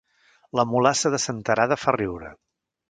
[0.59, 2.35] La mulassa de Senterada fa riure